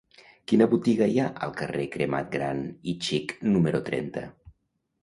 Quina 0.51 0.67
botiga 0.71 1.09
hi 1.11 1.19
ha 1.19 1.27
al 1.49 1.53
carrer 1.59 1.85
Cremat 1.97 2.35
Gran 2.37 2.65
i 2.95 2.99
Xic 3.11 3.39
número 3.55 3.85
trenta? 3.93 4.27